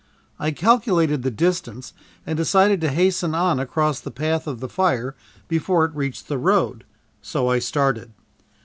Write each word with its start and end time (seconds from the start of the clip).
I 0.39 0.49
calculated 0.49 1.21
the 1.21 1.29
distance 1.29 1.93
and 2.25 2.35
decided 2.35 2.81
to 2.81 2.89
hasten 2.89 3.35
on 3.35 3.59
across 3.59 3.99
the 3.99 4.09
path 4.09 4.47
of 4.47 4.59
the 4.59 4.67
fire 4.67 5.13
before 5.47 5.85
it 5.85 5.93
reached 5.93 6.27
the 6.27 6.39
road, 6.39 6.85
so 7.21 7.49
I 7.51 7.59
started. 7.59 8.11